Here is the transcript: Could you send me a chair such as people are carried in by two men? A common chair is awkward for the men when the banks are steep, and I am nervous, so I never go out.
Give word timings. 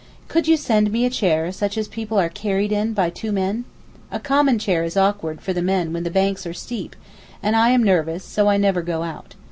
Could 0.27 0.47
you 0.47 0.57
send 0.57 0.91
me 0.91 1.05
a 1.05 1.11
chair 1.11 1.51
such 1.51 1.77
as 1.77 1.87
people 1.87 2.19
are 2.19 2.27
carried 2.27 2.71
in 2.71 2.93
by 2.93 3.11
two 3.11 3.31
men? 3.31 3.65
A 4.09 4.17
common 4.19 4.57
chair 4.57 4.83
is 4.83 4.97
awkward 4.97 5.41
for 5.41 5.53
the 5.53 5.61
men 5.61 5.93
when 5.93 6.01
the 6.03 6.09
banks 6.09 6.43
are 6.47 6.55
steep, 6.55 6.95
and 7.43 7.55
I 7.55 7.69
am 7.69 7.83
nervous, 7.83 8.23
so 8.25 8.49
I 8.49 8.57
never 8.57 8.81
go 8.81 9.03
out. 9.03 9.35